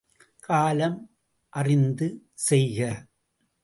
காலம் 0.43 0.97
அறிந்து 1.53 2.07
செய்க! 2.47 2.79